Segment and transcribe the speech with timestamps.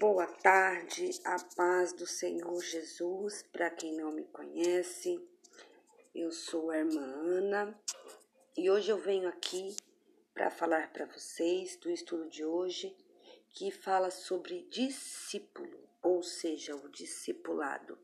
[0.00, 3.44] Boa tarde, a paz do Senhor Jesus.
[3.52, 5.22] Para quem não me conhece,
[6.12, 7.80] eu sou a irmã Ana
[8.56, 9.76] e hoje eu venho aqui
[10.32, 12.96] para falar para vocês do estudo de hoje
[13.50, 17.96] que fala sobre discípulo, ou seja, o discipulado.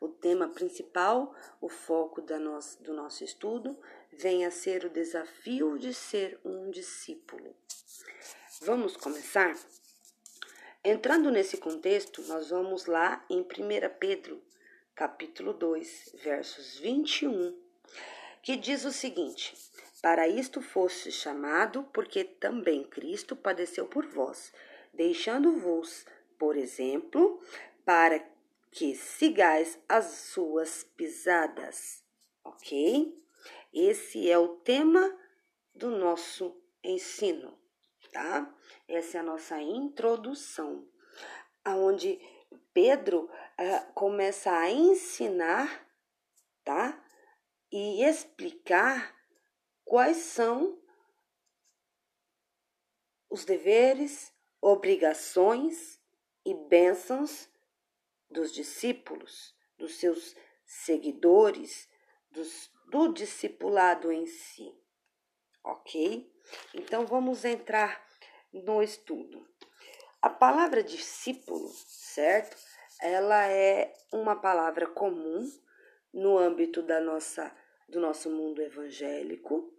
[0.00, 3.78] O tema principal, o foco da nosso, do nosso estudo,
[4.12, 7.56] vem a ser o desafio de ser um discípulo.
[8.60, 9.56] Vamos começar?
[10.84, 13.44] Entrando nesse contexto, nós vamos lá em 1
[14.00, 14.42] Pedro,
[14.96, 17.56] capítulo 2, versos 21,
[18.42, 19.54] que diz o seguinte:
[20.02, 24.52] Para isto foste chamado, porque também Cristo padeceu por vós,
[24.92, 26.04] deixando-vos,
[26.36, 27.40] por exemplo,
[27.84, 28.18] para
[28.72, 32.02] que sigais as suas pisadas.
[32.42, 33.24] Ok?
[33.72, 35.16] Esse é o tema
[35.76, 37.61] do nosso ensino
[38.12, 38.54] tá?
[38.86, 40.86] Essa é a nossa introdução,
[41.64, 42.20] aonde
[42.72, 45.88] Pedro uh, começa a ensinar,
[46.64, 47.02] tá?
[47.70, 49.16] E explicar
[49.84, 50.80] quais são
[53.30, 55.98] os deveres, obrigações
[56.44, 57.48] e bênçãos
[58.30, 61.88] dos discípulos, dos seus seguidores,
[62.30, 64.74] dos, do discipulado em si,
[65.64, 66.31] ok?
[66.74, 68.04] Então vamos entrar
[68.52, 69.46] no estudo.
[70.20, 72.56] A palavra discípulo, certo?
[73.00, 75.50] Ela é uma palavra comum
[76.12, 77.52] no âmbito da nossa
[77.88, 79.70] do nosso mundo evangélico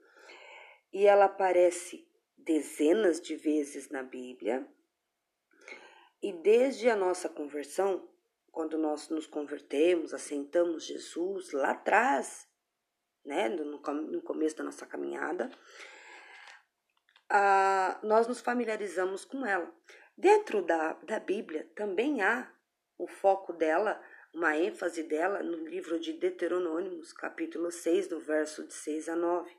[0.91, 2.07] e ela aparece
[2.37, 4.67] dezenas de vezes na Bíblia.
[6.21, 8.07] E desde a nossa conversão,
[8.51, 12.47] quando nós nos convertemos, aceitamos Jesus lá atrás,
[13.25, 15.49] né, no, no começo da nossa caminhada,
[17.29, 19.71] ah, nós nos familiarizamos com ela.
[20.17, 22.51] Dentro da, da Bíblia também há
[22.97, 24.01] o foco dela,
[24.33, 29.51] uma ênfase dela no livro de Deuteronômicos, capítulo 6, do verso de 6 a 9.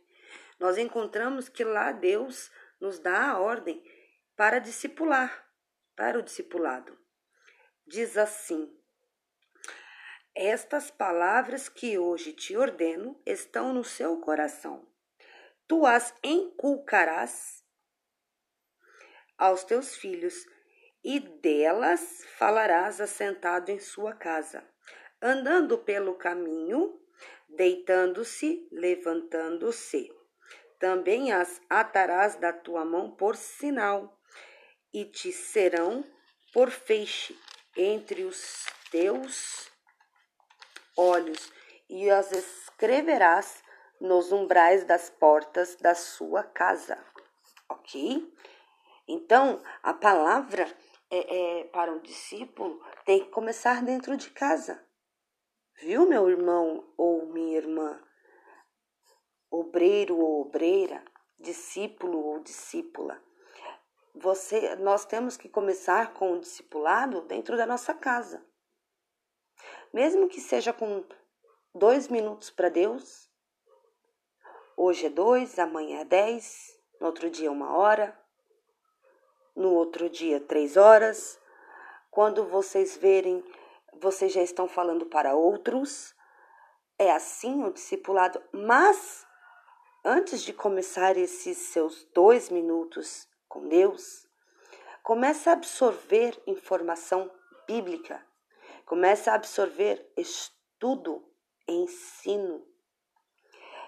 [0.59, 2.51] Nós encontramos que lá Deus
[2.81, 3.83] nos dá a ordem
[4.37, 5.47] para discipular,
[5.97, 6.97] para o discipulado.
[7.87, 8.73] Diz assim:
[10.35, 14.87] Estas palavras que hoje te ordeno estão no seu coração.
[15.67, 17.65] Tu as inculcarás
[19.39, 20.35] aos teus filhos,
[21.03, 24.63] e delas falarás assentado em sua casa,
[25.21, 27.01] andando pelo caminho,
[27.49, 30.11] deitando-se, levantando-se.
[30.79, 34.21] Também as atarás da tua mão por sinal,
[34.93, 36.05] e te serão
[36.53, 37.39] por feixe
[37.77, 39.71] entre os teus
[40.97, 41.51] olhos,
[41.89, 43.64] e as escreverás
[44.01, 46.99] nos umbrais das portas da sua casa.
[47.69, 48.33] Ok?
[49.07, 50.67] Então, a palavra
[51.11, 54.83] é, é, para o discípulo tem que começar dentro de casa.
[55.81, 58.03] Viu, meu irmão ou minha irmã?
[59.51, 61.05] Obreiro ou obreira,
[61.39, 63.23] discípulo ou discípula.
[64.15, 68.45] Você, nós temos que começar com o discipulado dentro da nossa casa.
[69.93, 71.05] Mesmo que seja com
[71.75, 73.29] dois minutos para Deus,
[74.77, 78.19] hoje é dois, amanhã é dez, no outro dia uma hora,
[79.55, 81.39] no outro dia, três horas.
[82.11, 83.45] Quando vocês verem,
[84.01, 86.15] vocês já estão falando para outros.
[86.99, 88.43] É assim o discipulado.
[88.53, 89.27] Mas,
[90.05, 94.27] antes de começar esses seus dois minutos com Deus,
[95.03, 97.31] comece a absorver informação
[97.67, 98.25] bíblica.
[98.87, 101.25] Comece a absorver estudo,
[101.67, 102.67] ensino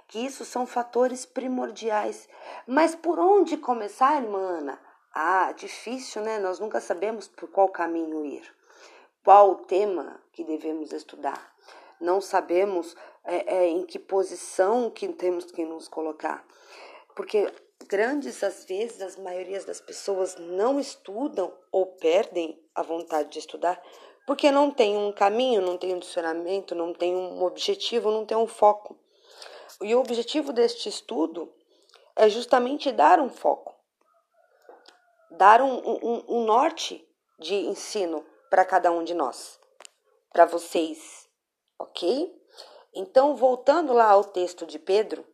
[0.09, 2.29] que isso são fatores primordiais.
[2.67, 4.81] Mas por onde começar, irmã Ana?
[5.13, 6.39] Ah, difícil, né?
[6.39, 8.55] Nós nunca sabemos por qual caminho ir,
[9.25, 11.55] qual o tema que devemos estudar.
[12.01, 16.45] Não sabemos é, é, em que posição que temos que nos colocar.
[17.15, 17.51] Porque
[17.89, 23.81] grandes às vezes as maiorias das pessoas não estudam ou perdem a vontade de estudar
[24.27, 28.37] porque não tem um caminho, não tem um direcionamento, não tem um objetivo, não tem
[28.37, 28.99] um foco.
[29.83, 31.53] E o objetivo deste estudo
[32.15, 33.77] é justamente dar um foco
[35.37, 37.07] dar um, um, um norte
[37.39, 39.61] de ensino para cada um de nós,
[40.33, 41.29] para vocês,
[41.79, 42.35] ok?
[42.95, 45.27] Então, voltando lá ao texto de Pedro,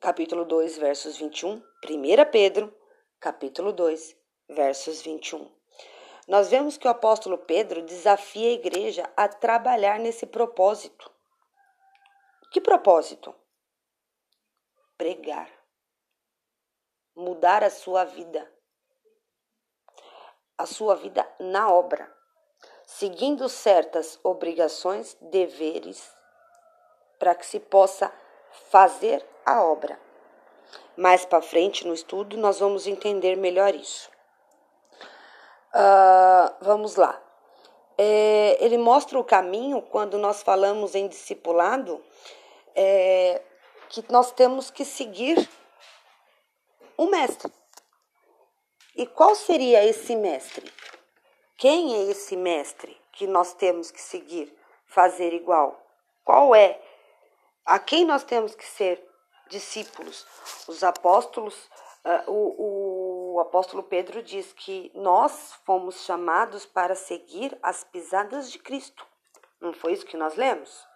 [0.00, 1.62] capítulo 2, versos 21, 1
[2.30, 2.74] Pedro,
[3.20, 4.16] capítulo 2,
[4.48, 5.48] versos 21.
[6.26, 11.11] Nós vemos que o apóstolo Pedro desafia a igreja a trabalhar nesse propósito.
[12.52, 13.34] Que propósito?
[14.96, 15.50] Pregar.
[17.16, 18.48] Mudar a sua vida
[20.62, 22.08] a sua vida na obra,
[22.86, 26.08] seguindo certas obrigações, deveres,
[27.18, 28.12] para que se possa
[28.70, 29.98] fazer a obra.
[30.96, 34.08] Mais para frente no estudo, nós vamos entender melhor isso.
[35.74, 37.20] Uh, vamos lá.
[37.98, 42.02] É, ele mostra o caminho quando nós falamos em discipulado,
[42.74, 43.42] é,
[43.88, 45.48] que nós temos que seguir
[46.96, 47.52] o mestre.
[48.94, 50.72] E qual seria esse mestre?
[51.56, 54.54] Quem é esse mestre que nós temos que seguir,
[54.86, 55.80] fazer igual?
[56.24, 56.80] Qual é?
[57.64, 59.02] A quem nós temos que ser
[59.48, 60.26] discípulos?
[60.66, 61.54] Os apóstolos,
[62.04, 68.58] uh, o, o apóstolo Pedro diz que nós fomos chamados para seguir as pisadas de
[68.58, 69.06] Cristo.
[69.60, 70.86] Não foi isso que nós lemos?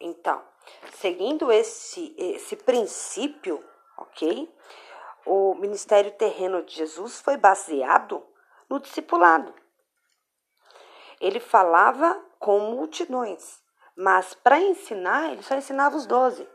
[0.00, 0.42] Então,
[0.92, 3.64] seguindo esse, esse princípio,
[3.96, 4.48] ok?
[5.24, 8.24] o ministério terreno de Jesus foi baseado
[8.68, 9.54] no discipulado.
[11.20, 13.62] Ele falava com multidões,
[13.96, 16.48] mas para ensinar, ele só ensinava os doze.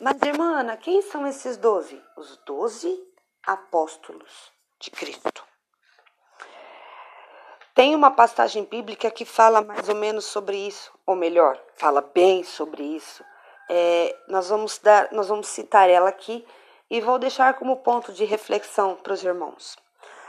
[0.00, 2.02] Mas, irmã Ana, quem são esses doze?
[2.16, 2.98] Os doze
[3.46, 5.49] apóstolos de Cristo.
[7.74, 12.42] Tem uma passagem bíblica que fala mais ou menos sobre isso, ou melhor, fala bem
[12.42, 13.24] sobre isso.
[13.68, 16.44] É, nós, vamos dar, nós vamos citar ela aqui
[16.90, 19.76] e vou deixar como ponto de reflexão para os irmãos.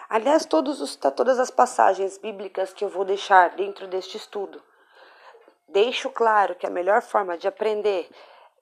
[0.08, 4.62] Aliás, os, todas as passagens bíblicas que eu vou deixar dentro deste estudo,
[5.68, 8.08] deixo claro que a melhor forma de aprender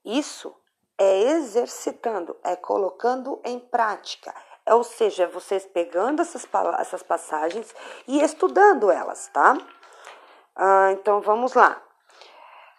[0.05, 0.55] isso
[0.97, 4.33] é exercitando, é colocando em prática.
[4.69, 6.47] Ou seja, é vocês pegando essas,
[6.79, 7.73] essas passagens
[8.07, 9.57] e estudando elas, tá?
[10.55, 11.81] Ah, então vamos lá.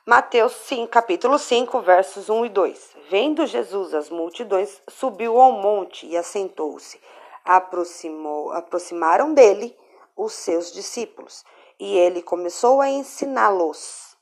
[0.07, 2.97] Mateus 5, capítulo 5, versos 1 e 2.
[3.11, 7.01] Vendo Jesus as multidões, subiu ao monte e assentou-se.
[7.45, 9.77] Aproximaram dele
[10.17, 11.45] os seus discípulos,
[11.79, 14.17] e ele começou a ensiná-los.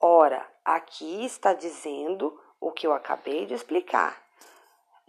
[0.00, 4.16] Ora, aqui está dizendo o que eu acabei de explicar.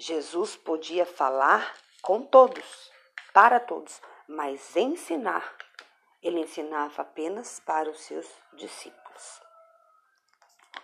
[0.01, 2.91] Jesus podia falar com todos,
[3.33, 5.55] para todos, mas ensinar,
[6.21, 9.01] ele ensinava apenas para os seus discípulos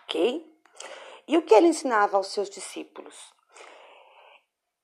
[0.07, 0.57] ok?
[1.27, 3.33] E o que ele ensinava aos seus discípulos?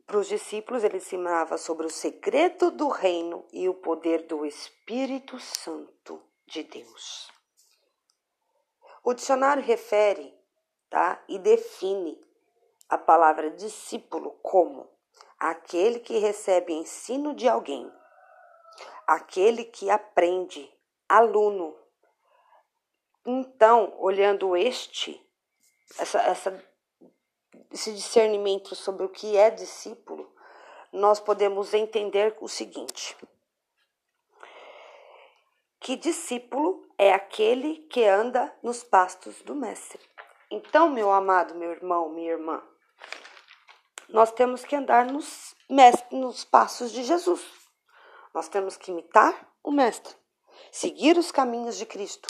[0.06, 5.40] Para os discípulos, ele ensinava sobre o segredo do reino e o poder do Espírito
[5.40, 7.32] Santo de Deus.
[9.02, 10.38] O dicionário refere
[10.90, 12.22] tá, e define
[12.94, 14.88] a palavra discípulo como?
[15.40, 17.92] Aquele que recebe ensino de alguém,
[19.08, 20.72] aquele que aprende,
[21.10, 21.76] aluno,
[23.26, 25.20] então, olhando este,
[25.98, 26.64] essa, essa,
[27.72, 30.32] esse discernimento sobre o que é discípulo,
[30.92, 33.18] nós podemos entender o seguinte:
[35.80, 40.00] que discípulo é aquele que anda nos pastos do Mestre.
[40.52, 42.62] Então, meu amado, meu irmão, minha irmã,
[44.14, 45.56] nós temos que andar nos,
[46.12, 47.44] nos passos de Jesus.
[48.32, 49.34] Nós temos que imitar
[49.64, 50.16] o Mestre,
[50.72, 52.30] seguir os caminhos de Cristo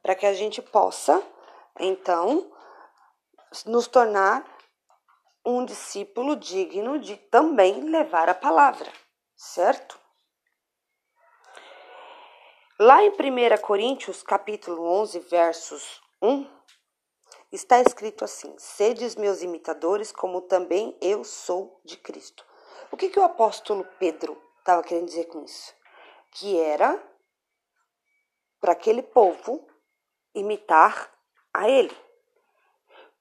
[0.00, 1.20] para que a gente possa,
[1.80, 2.52] então,
[3.66, 4.46] nos tornar
[5.44, 8.90] um discípulo digno de também levar a palavra,
[9.36, 9.98] certo?
[12.78, 16.46] Lá em 1 Coríntios, capítulo 11, versos 1,
[17.54, 22.44] está escrito assim: Sedes meus imitadores, como também eu sou de Cristo.
[22.90, 25.74] O que, que o apóstolo Pedro estava querendo dizer com isso?
[26.32, 27.02] Que era
[28.60, 29.66] para aquele povo
[30.34, 31.12] imitar
[31.52, 31.94] a ele.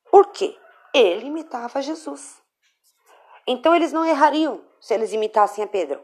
[0.10, 0.58] Por quê?
[0.94, 2.42] Ele imitava Jesus.
[3.46, 6.04] Então eles não errariam se eles imitassem a Pedro,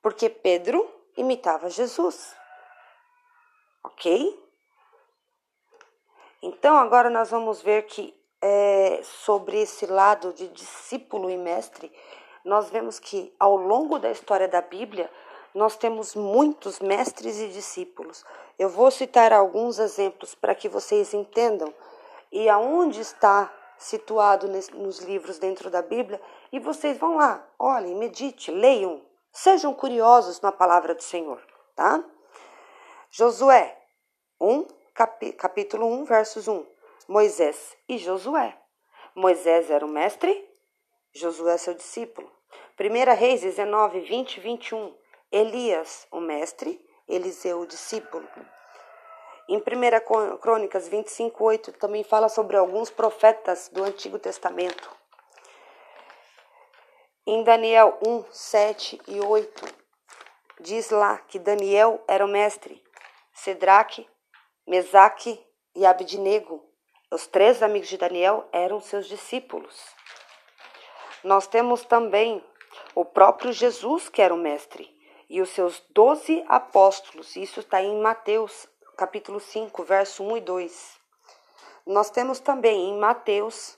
[0.00, 2.34] porque Pedro imitava Jesus.
[3.84, 4.41] Ok?
[6.42, 11.92] Então agora nós vamos ver que é, sobre esse lado de discípulo e mestre,
[12.44, 15.08] nós vemos que ao longo da história da Bíblia
[15.54, 18.24] nós temos muitos mestres e discípulos.
[18.58, 21.72] Eu vou citar alguns exemplos para que vocês entendam
[22.32, 26.20] e aonde está situado nos livros dentro da Bíblia
[26.50, 31.40] e vocês vão lá, olhem, medite, leiam, sejam curiosos na palavra do Senhor,
[31.76, 32.02] tá?
[33.10, 33.76] Josué
[34.40, 36.66] 1, capítulo 1, versos 1.
[37.08, 38.56] Moisés e Josué.
[39.14, 40.48] Moisés era o mestre,
[41.12, 42.30] Josué seu discípulo.
[42.78, 44.96] 1 Reis 19, 20 e 21.
[45.30, 48.26] Elias, o mestre, Eliseu, o discípulo.
[49.48, 54.90] Em 1 Crônicas 25, 8, também fala sobre alguns profetas do Antigo Testamento.
[57.26, 59.64] Em Daniel 1, 7 e 8,
[60.60, 62.82] diz lá que Daniel era o mestre,
[63.32, 64.08] Sedraque,
[64.66, 66.64] Mesaque e Abednego,
[67.10, 69.76] os três amigos de Daniel, eram seus discípulos.
[71.24, 72.44] Nós temos também
[72.94, 74.88] o próprio Jesus, que era o mestre,
[75.28, 77.34] e os seus doze apóstolos.
[77.36, 81.00] Isso está em Mateus, capítulo 5, verso 1 e 2.
[81.86, 83.76] Nós temos também em Mateus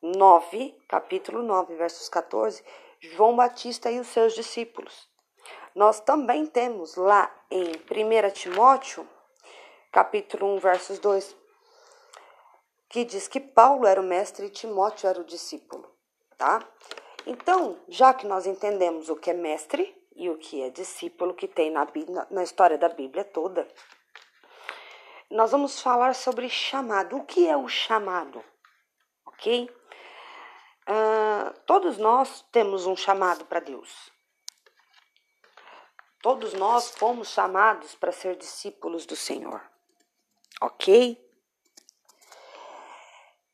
[0.00, 2.64] 9, capítulo 9, versos 14,
[3.00, 5.06] João Batista e os seus discípulos.
[5.74, 9.06] Nós também temos lá em 1 Timóteo,
[9.94, 11.36] capítulo 1, versos 2,
[12.88, 15.88] que diz que Paulo era o mestre e Timóteo era o discípulo,
[16.36, 16.58] tá?
[17.24, 21.46] Então, já que nós entendemos o que é mestre e o que é discípulo, que
[21.46, 21.86] tem na,
[22.28, 23.68] na história da Bíblia toda,
[25.30, 27.18] nós vamos falar sobre chamado.
[27.18, 28.44] O que é o chamado?
[29.24, 29.70] Ok?
[30.88, 34.10] Uh, todos nós temos um chamado para Deus.
[36.20, 39.62] Todos nós fomos chamados para ser discípulos do Senhor.
[40.60, 41.20] Ok?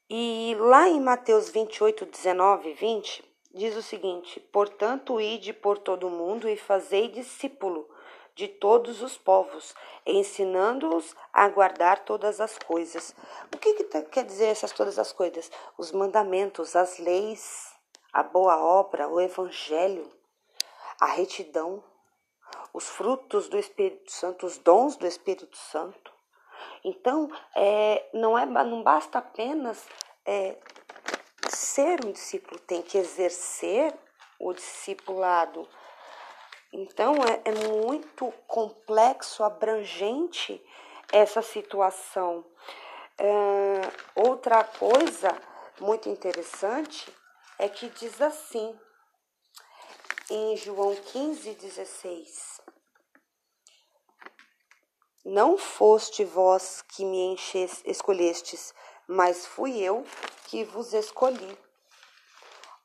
[0.09, 6.09] E lá em Mateus 28, 19 e 20, diz o seguinte: Portanto, ide por todo
[6.09, 7.88] o mundo e fazei discípulo
[8.35, 9.75] de todos os povos,
[10.07, 13.14] ensinando-os a guardar todas as coisas.
[13.54, 15.50] O que, que tá, quer dizer essas todas as coisas?
[15.76, 17.73] Os mandamentos, as leis,
[18.12, 20.11] a boa obra, o evangelho,
[21.00, 21.85] a retidão,
[22.73, 26.20] os frutos do Espírito Santo, os dons do Espírito Santo.
[26.85, 29.87] Então, é, não, é, não basta apenas
[30.25, 30.57] é,
[31.49, 33.95] ser um discípulo, tem que exercer
[34.39, 35.69] o discipulado.
[36.73, 40.65] Então, é, é muito complexo, abrangente
[41.13, 42.45] essa situação.
[43.19, 43.81] É,
[44.15, 45.37] outra coisa
[45.81, 47.13] muito interessante
[47.59, 48.79] é que diz assim,
[50.31, 52.50] em João 15, 16:
[55.25, 58.73] Não foste vós que me enches, escolhestes,
[59.07, 60.03] mas fui eu
[60.47, 61.59] que vos escolhi.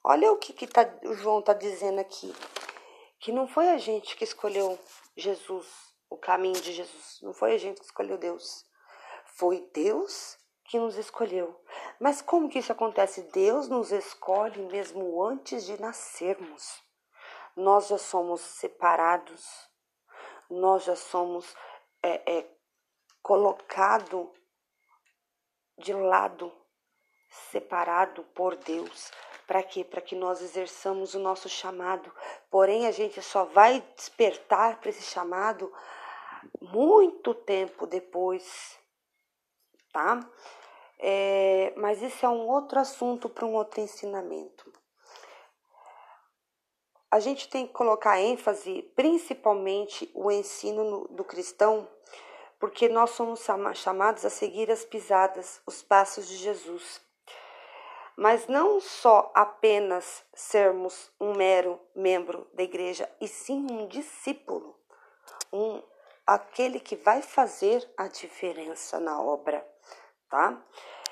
[0.04, 2.36] Olha o que, que tá, o João está dizendo aqui.
[3.20, 4.78] Que não foi a gente que escolheu
[5.16, 5.66] Jesus,
[6.10, 7.20] o caminho de Jesus.
[7.22, 8.66] Não foi a gente que escolheu Deus.
[9.38, 11.58] Foi Deus que nos escolheu.
[12.00, 13.22] Mas como que isso acontece?
[13.32, 16.84] Deus nos escolhe mesmo antes de nascermos.
[17.56, 19.46] Nós já somos separados,
[20.50, 21.56] nós já somos
[22.06, 22.46] é, é,
[23.24, 24.32] colocado
[25.80, 26.54] de lado,
[27.52, 29.12] separado por Deus.
[29.48, 29.84] Para quê?
[29.84, 32.12] Para que nós exerçamos o nosso chamado.
[32.52, 35.74] Porém, a gente só vai despertar para esse chamado
[36.62, 38.78] muito tempo depois,
[39.92, 40.20] tá?
[41.00, 44.72] É, mas isso é um outro assunto para um outro ensinamento.
[47.10, 51.88] A gente tem que colocar ênfase, principalmente o ensino do cristão,
[52.60, 53.46] porque nós somos
[53.76, 57.02] chamados a seguir as pisadas, os passos de Jesus.
[58.18, 64.80] Mas não só apenas sermos um mero membro da igreja, e sim um discípulo,
[65.52, 65.82] um
[66.26, 69.68] aquele que vai fazer a diferença na obra,
[70.30, 70.60] tá?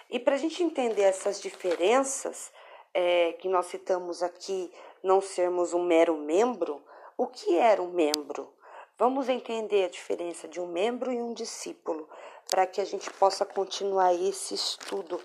[0.10, 2.52] E para a gente entender essas diferenças
[2.94, 4.72] é, que nós citamos aqui,
[5.04, 6.84] não sermos um mero membro,
[7.18, 8.54] o que era um membro?
[8.96, 12.08] Vamos entender a diferença de um membro e um discípulo
[12.48, 15.20] para que a gente possa continuar esse estudo.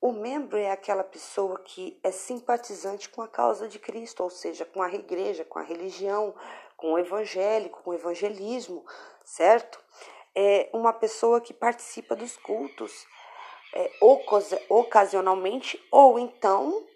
[0.00, 4.64] O membro é aquela pessoa que é simpatizante com a causa de Cristo, ou seja,
[4.64, 6.32] com a igreja, com a religião,
[6.76, 8.86] com o evangélico, com o evangelismo,
[9.24, 9.80] certo?
[10.32, 13.04] É uma pessoa que participa dos cultos
[13.74, 13.90] é,
[14.68, 16.86] ocasionalmente, ou então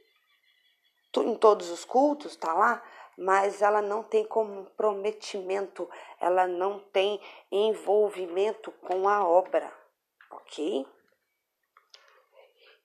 [1.17, 2.83] em todos os cultos, tá lá,
[3.17, 5.89] mas ela não tem comprometimento,
[6.21, 7.21] ela não tem
[7.51, 9.73] envolvimento com a obra,
[10.31, 10.87] ok?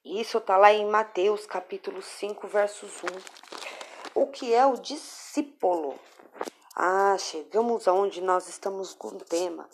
[0.04, 3.06] Isso está lá em Mateus capítulo 5, versos 1.
[4.20, 5.98] O que é o discípulo?
[6.74, 9.68] Ah, chegamos aonde nós estamos com o tema.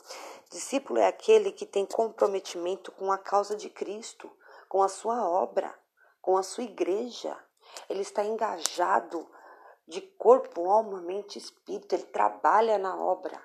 [0.50, 4.30] Discípulo é aquele que tem comprometimento com a causa de Cristo,
[4.68, 5.74] com a sua obra,
[6.20, 7.36] com a sua igreja.
[7.88, 9.28] Ele está engajado
[9.88, 13.42] de corpo, alma, mente e espírito, ele trabalha na obra,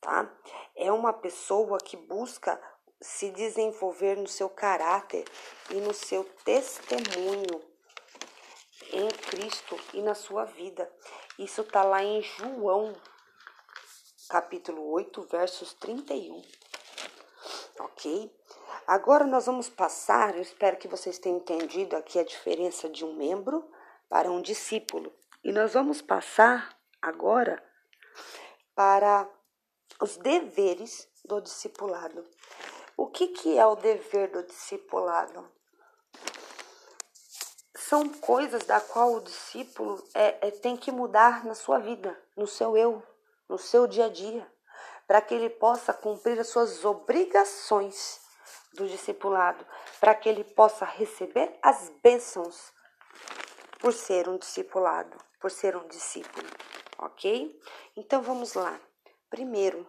[0.00, 0.32] tá?
[0.76, 2.60] É uma pessoa que busca
[3.00, 5.24] se desenvolver no seu caráter
[5.70, 7.60] e no seu testemunho
[8.92, 10.90] em Cristo e na sua vida.
[11.38, 12.94] Isso tá lá em João,
[14.28, 16.42] capítulo 8, versos 31.
[17.80, 18.34] Ok?
[18.86, 23.14] Agora nós vamos passar, eu espero que vocês tenham entendido aqui a diferença de um
[23.14, 23.68] membro
[24.08, 25.12] para um discípulo.
[25.44, 27.62] E nós vamos passar agora
[28.74, 29.28] para
[30.00, 32.24] os deveres do discipulado.
[32.96, 35.48] O que, que é o dever do discipulado?
[37.76, 42.46] São coisas da qual o discípulo é, é, tem que mudar na sua vida, no
[42.46, 43.02] seu eu,
[43.48, 44.46] no seu dia a dia,
[45.06, 48.20] para que ele possa cumprir as suas obrigações
[48.74, 49.64] do discipulado,
[50.00, 52.72] para que ele possa receber as bênçãos
[53.78, 56.48] por ser um discipulado, por ser um discípulo,
[56.98, 57.58] ok?
[57.96, 58.78] Então vamos lá.
[59.30, 59.86] Primeiro,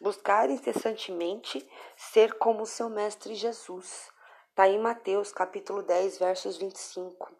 [0.00, 4.10] buscar incessantemente ser como seu mestre Jesus.
[4.50, 7.32] Está em Mateus capítulo 10, versos 25.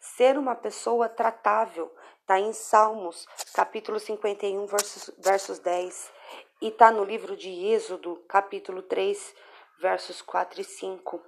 [0.00, 1.94] Ser uma pessoa tratável.
[2.20, 6.12] Está em Salmos capítulo 51, versos, versos 10.
[6.62, 9.34] E está no livro de Êxodo capítulo 3,
[9.78, 11.20] versos 4 e 5.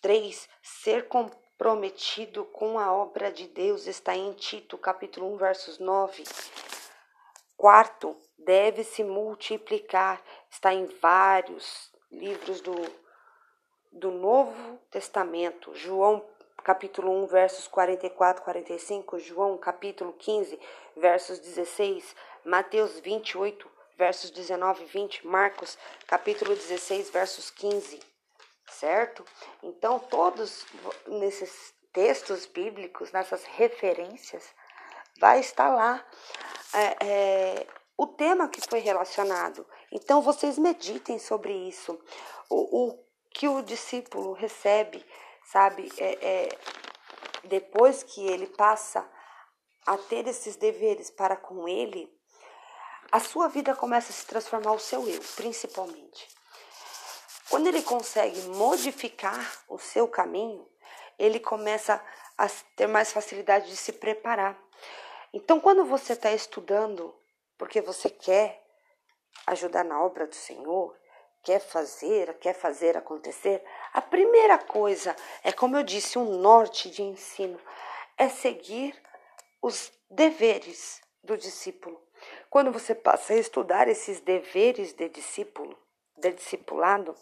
[0.00, 0.48] 3.
[0.62, 1.08] Ser
[1.56, 6.22] comprometido com a obra de Deus está em Tito capítulo 1, versos 9.
[7.56, 10.22] Quarto, deve se multiplicar.
[10.50, 12.74] Está em vários livros do,
[13.90, 15.74] do Novo Testamento.
[15.74, 16.22] João
[16.62, 20.60] capítulo 1, versos 44 45, João capítulo 15,
[20.94, 28.15] versos 16, Mateus 28, versos 19 e 20, Marcos capítulo 16, versos 15.
[28.70, 29.24] Certo?
[29.62, 30.66] Então, todos
[31.06, 34.44] nesses textos bíblicos, nessas referências,
[35.18, 36.04] vai estar lá
[36.74, 39.66] é, é, o tema que foi relacionado.
[39.90, 41.98] Então vocês meditem sobre isso.
[42.50, 45.04] O, o que o discípulo recebe,
[45.44, 46.58] sabe, é, é,
[47.44, 49.08] depois que ele passa
[49.86, 52.12] a ter esses deveres para com ele,
[53.12, 56.28] a sua vida começa a se transformar o seu eu, principalmente.
[57.50, 60.68] Quando ele consegue modificar o seu caminho,
[61.18, 62.02] ele começa
[62.36, 64.58] a ter mais facilidade de se preparar.
[65.32, 67.14] Então, quando você está estudando
[67.56, 68.62] porque você quer
[69.46, 70.94] ajudar na obra do Senhor,
[71.42, 77.02] quer fazer, quer fazer acontecer, a primeira coisa é, como eu disse, um norte de
[77.02, 77.60] ensino,
[78.18, 79.00] é seguir
[79.62, 82.02] os deveres do discípulo.
[82.50, 85.78] Quando você passa a estudar esses deveres de discípulo,
[86.16, 87.14] de discipulado,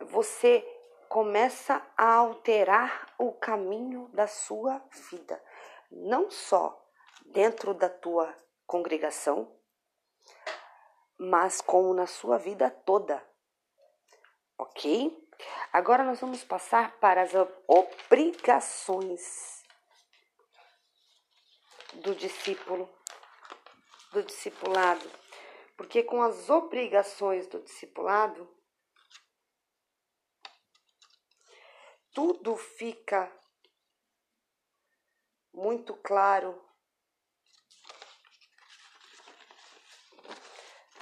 [0.00, 0.66] você
[1.08, 5.42] começa a alterar o caminho da sua vida,
[5.90, 6.82] não só
[7.26, 8.34] dentro da tua
[8.66, 9.54] congregação,
[11.18, 13.22] mas como na sua vida toda.
[14.58, 15.22] Ok?
[15.72, 17.32] Agora nós vamos passar para as
[17.66, 19.62] obrigações
[21.94, 22.88] do discípulo,
[24.12, 25.21] do discipulado.
[25.82, 28.48] Porque com as obrigações do discipulado,
[32.14, 33.28] tudo fica
[35.52, 36.56] muito claro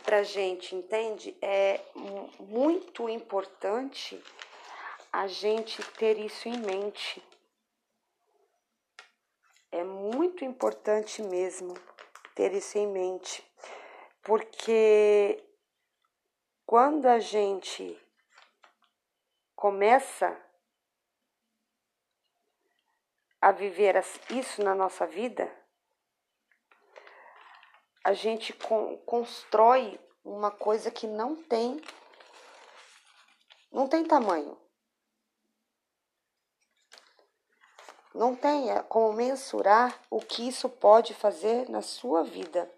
[0.03, 1.37] para gente, entende?
[1.43, 1.85] É
[2.39, 4.19] muito importante
[5.13, 7.23] a gente ter isso em mente.
[9.71, 11.75] É muito importante mesmo
[12.35, 13.47] ter isso em mente,
[14.31, 15.45] porque
[16.65, 18.01] quando a gente
[19.57, 20.41] começa
[23.41, 23.97] a viver
[24.31, 25.53] isso na nossa vida,
[28.05, 28.53] a gente
[29.05, 31.83] constrói uma coisa que não tem
[33.73, 34.57] não tem tamanho.
[38.15, 42.73] Não tem é como mensurar o que isso pode fazer na sua vida.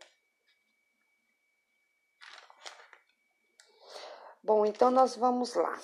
[4.45, 5.79] Bom, então nós vamos lá,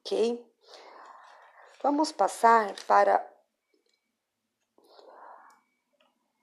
[0.00, 0.44] ok?
[1.80, 3.24] Vamos passar para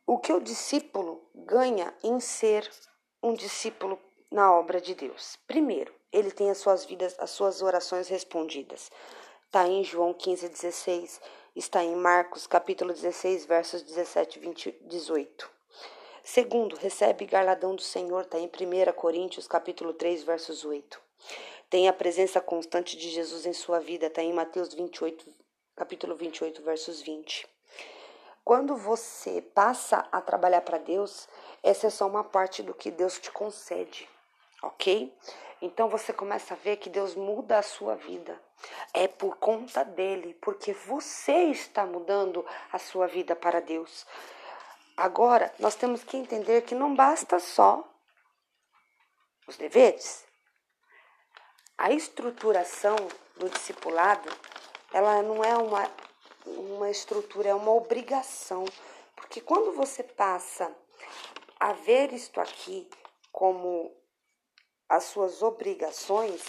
[0.08, 2.72] o que o discípulo ganha em ser
[3.22, 4.00] um discípulo
[4.32, 5.38] na obra de Deus.
[5.46, 8.90] Primeiro, ele tem as suas vidas, as suas orações respondidas.
[9.46, 11.20] Está em João 15, 16,
[11.54, 15.52] está em Marcos, capítulo 16, versos 17 e 18.
[16.24, 21.03] Segundo, recebe galardão do Senhor, está em 1 Coríntios, capítulo 3, versos 8.
[21.70, 25.26] Tem a presença constante de Jesus em sua vida, está em Mateus 28,
[25.76, 27.48] capítulo 28, versos 20.
[28.44, 31.28] Quando você passa a trabalhar para Deus,
[31.64, 34.08] essa é só uma parte do que Deus te concede,
[34.62, 35.16] ok?
[35.62, 38.38] Então você começa a ver que Deus muda a sua vida.
[38.94, 44.06] É por conta dele, porque você está mudando a sua vida para Deus.
[44.98, 47.84] Agora, nós temos que entender que não basta só
[49.48, 50.26] os deveres.
[51.78, 52.96] A estruturação
[53.38, 54.30] do discipulado,
[54.94, 55.90] ela não é uma
[56.46, 58.66] uma estrutura, é uma obrigação.
[59.16, 60.74] Porque quando você passa
[61.60, 62.90] a ver isto aqui
[63.32, 63.96] como
[64.88, 66.44] as suas obrigações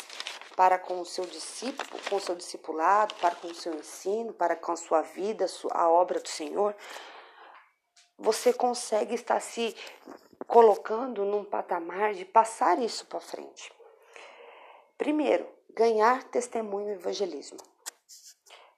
[0.57, 4.55] para com o seu discípulo, com o seu discipulado, para com o seu ensino, para
[4.55, 6.77] com a sua vida, a obra do Senhor,
[8.17, 9.75] você consegue estar se
[10.47, 13.73] colocando num patamar de passar isso para frente.
[14.97, 17.59] Primeiro, ganhar testemunho e evangelismo.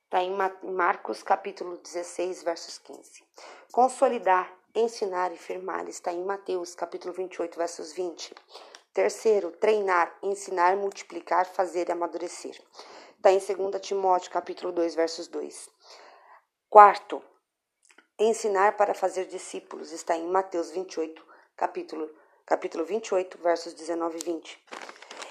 [0.05, 3.22] Está em Marcos capítulo 16, versos 15.
[3.70, 8.35] Consolidar, ensinar e firmar está em Mateus capítulo 28, versos 20.
[8.94, 12.59] Terceiro, treinar, ensinar, multiplicar, fazer e amadurecer.
[13.16, 15.68] Está em 2 Timóteo, capítulo 2, versos 2.
[16.70, 17.22] Quarto,
[18.18, 19.92] ensinar para fazer discípulos.
[19.92, 21.22] Está em Mateus 28,
[21.55, 22.11] capítulo,
[22.46, 24.64] capítulo 28, versos 19 e 20.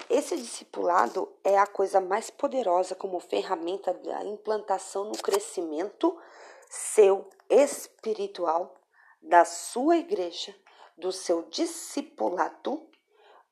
[0.08, 6.16] Esse discipulado é a coisa mais poderosa como ferramenta da implantação no crescimento
[6.68, 8.74] seu espiritual,
[9.20, 10.54] da sua igreja,
[10.96, 12.86] do seu discipulado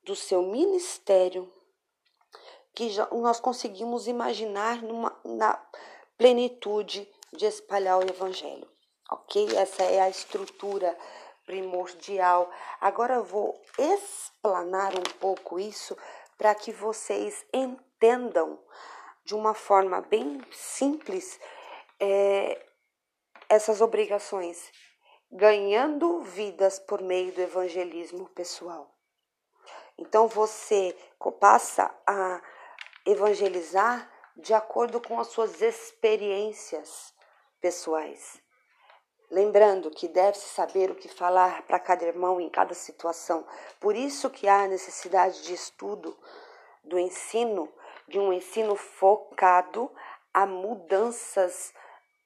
[0.04, 1.50] do seu ministério
[2.74, 5.60] que nós conseguimos imaginar numa, na
[6.18, 8.68] plenitude de espalhar o evangelho,
[9.10, 9.56] ok?
[9.56, 10.96] Essa é a estrutura
[11.46, 12.50] primordial.
[12.80, 15.96] Agora eu vou explanar um pouco isso
[16.36, 18.58] para que vocês entendam
[19.24, 21.40] de uma forma bem simples
[21.98, 22.66] é,
[23.48, 24.70] essas obrigações,
[25.30, 28.94] ganhando vidas por meio do evangelismo pessoal.
[29.96, 30.96] Então você
[31.40, 32.42] passa a
[33.06, 37.14] evangelizar de acordo com as suas experiências
[37.60, 38.43] pessoais.
[39.30, 43.46] Lembrando que deve-se saber o que falar para cada irmão em cada situação.
[43.80, 46.16] Por isso que há necessidade de estudo
[46.84, 47.72] do ensino,
[48.06, 49.90] de um ensino focado
[50.32, 51.72] a mudanças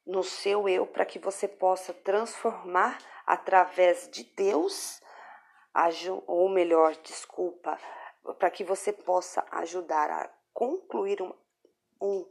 [0.07, 5.01] no seu eu para que você possa transformar através de Deus
[6.27, 7.79] ou melhor, desculpa,
[8.39, 11.33] para que você possa ajudar a concluir um,
[12.01, 12.27] um,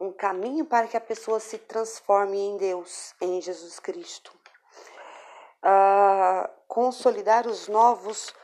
[0.00, 4.32] um caminho para que a pessoa se transforme em Deus, em Jesus Cristo.
[5.62, 8.34] Uh, consolidar os novos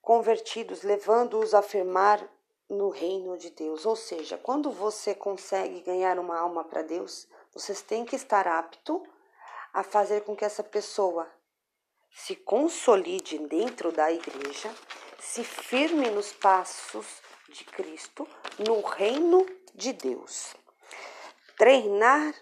[0.00, 2.26] convertidos, levando-os a afirmar
[2.68, 3.84] no reino de Deus.
[3.84, 9.02] Ou seja, quando você consegue ganhar uma alma para Deus, vocês têm que estar apto
[9.72, 11.28] a fazer com que essa pessoa
[12.12, 14.74] se consolide dentro da igreja,
[15.18, 18.26] se firme nos passos de Cristo,
[18.58, 20.54] no reino de Deus.
[21.58, 22.34] Treinar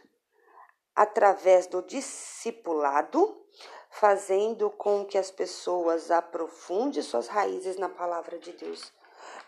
[0.95, 3.45] através do discipulado,
[3.91, 8.93] fazendo com que as pessoas aprofundem suas raízes na palavra de Deus.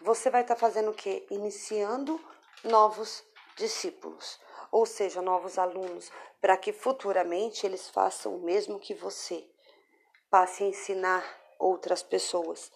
[0.01, 1.27] Você vai estar fazendo o quê?
[1.31, 2.21] Iniciando
[2.65, 3.23] novos
[3.57, 4.41] discípulos,
[4.73, 9.45] ou seja, novos alunos, para que futuramente eles façam o mesmo que você
[10.31, 11.25] passe a ensinar
[11.59, 12.73] outras pessoas.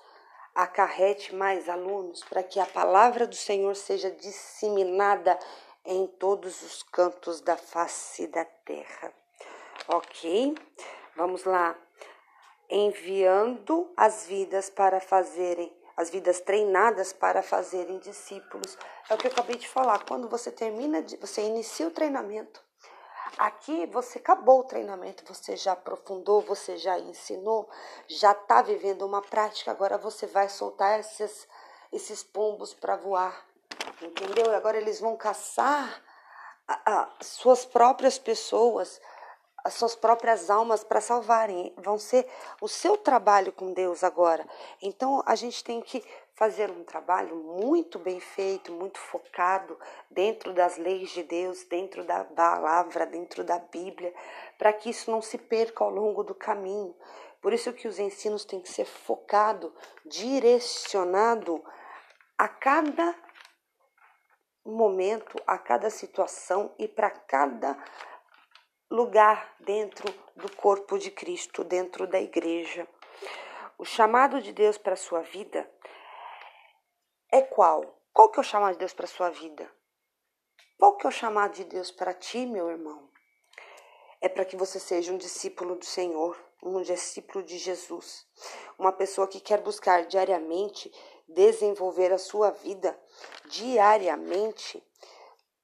[0.54, 5.38] Acarrete mais alunos para que a palavra do Senhor seja disseminada
[5.84, 9.12] em todos os cantos da face da terra.
[9.88, 10.54] Ok?
[11.16, 11.76] Vamos lá.
[12.70, 18.78] Enviando as vidas para fazerem, as vidas treinadas para fazerem discípulos.
[19.10, 20.04] É o que eu acabei de falar.
[20.04, 22.62] Quando você termina, de, você inicia o treinamento,
[23.36, 27.68] Aqui você acabou o treinamento, você já aprofundou, você já ensinou,
[28.06, 31.48] já está vivendo uma prática, agora você vai soltar esses,
[31.92, 33.44] esses pombos para voar,
[34.00, 34.54] entendeu?
[34.54, 36.02] Agora eles vão caçar
[37.20, 39.00] suas próprias pessoas,
[39.64, 41.74] as suas próprias almas para salvarem.
[41.78, 42.28] Vão ser
[42.60, 44.46] o seu trabalho com Deus agora.
[44.80, 49.78] Então a gente tem que fazer um trabalho muito bem feito, muito focado
[50.10, 54.12] dentro das leis de Deus, dentro da palavra, dentro da Bíblia,
[54.58, 56.94] para que isso não se perca ao longo do caminho.
[57.40, 59.72] Por isso que os ensinos têm que ser focado,
[60.04, 61.62] direcionado
[62.36, 63.14] a cada
[64.64, 67.76] momento, a cada situação e para cada
[68.90, 72.88] lugar dentro do corpo de Cristo, dentro da igreja.
[73.76, 75.68] O chamado de Deus para a sua vida
[77.36, 77.98] é qual?
[78.12, 79.68] Qual que é o chamado de Deus para a sua vida?
[80.78, 83.10] Qual que é o chamado de Deus para ti, meu irmão?
[84.20, 88.24] É para que você seja um discípulo do Senhor, um discípulo de Jesus,
[88.78, 90.92] uma pessoa que quer buscar diariamente
[91.28, 92.96] desenvolver a sua vida
[93.46, 94.80] diariamente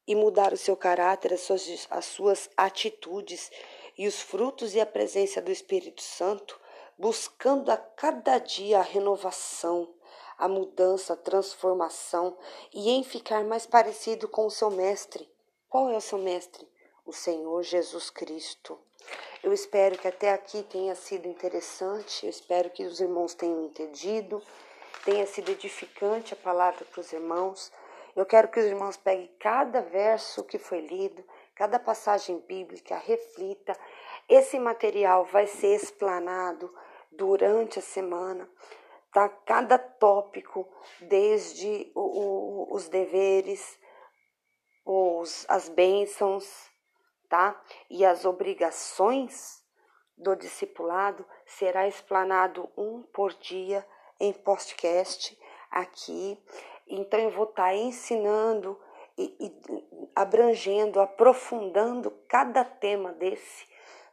[0.07, 3.49] e mudar o seu caráter, as suas, as suas atitudes
[3.97, 6.61] e os frutos e a presença do Espírito Santo,
[6.99, 9.95] buscando a cada dia a renovação,
[10.41, 12.37] a mudança, a transformação
[12.73, 15.31] e em ficar mais parecido com o seu mestre.
[15.69, 16.67] Qual é o seu mestre?
[17.05, 18.79] O Senhor Jesus Cristo.
[19.43, 24.43] Eu espero que até aqui tenha sido interessante, eu espero que os irmãos tenham entendido,
[25.05, 27.71] tenha sido edificante a palavra para os irmãos.
[28.17, 31.23] Eu quero que os irmãos peguem cada verso que foi lido,
[31.55, 33.77] cada passagem bíblica, reflita.
[34.29, 36.75] Esse material vai ser explanado
[37.13, 38.49] durante a semana,
[39.13, 39.29] tá?
[39.29, 40.67] Cada tópico,
[41.01, 43.79] desde o, o, os deveres,
[44.85, 46.71] os, as bênçãos,
[47.29, 47.61] tá?
[47.89, 49.63] E as obrigações
[50.17, 53.87] do discipulado será explanado um por dia
[54.19, 55.39] em podcast
[55.71, 56.39] aqui.
[56.87, 58.79] Então eu vou estar tá ensinando
[59.17, 63.67] e, e abrangendo, aprofundando cada tema desse,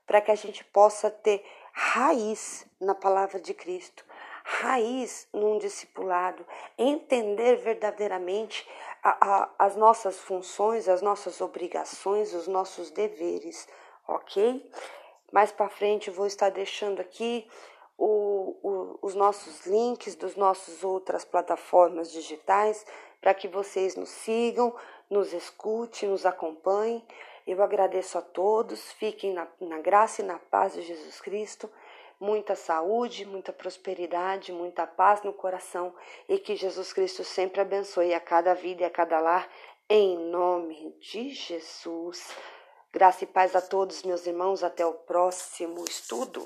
[0.06, 4.06] para que a gente possa ter raiz na palavra de Cristo,
[4.48, 6.46] raiz num discipulado,
[6.78, 8.66] entender verdadeiramente
[9.04, 9.10] a,
[9.44, 13.68] a, as nossas funções, as nossas obrigações, os nossos deveres,
[14.08, 14.72] ok?
[15.34, 17.46] Mais para frente vou estar deixando aqui
[17.98, 22.86] o, o, os nossos links dos nossos outras plataformas digitais
[23.20, 24.74] para que vocês nos sigam,
[25.10, 27.06] nos escutem, nos acompanhem.
[27.46, 31.70] Eu agradeço a todos, fiquem na, na graça e na paz de Jesus Cristo
[32.20, 35.94] muita saúde, muita prosperidade, muita paz no coração
[36.28, 39.50] e que Jesus Cristo sempre abençoe a cada vida e a cada lar,
[39.90, 42.36] em nome de Jesus.
[42.92, 44.64] Graça e paz a todos, meus irmãos.
[44.64, 46.46] Até o próximo estudo.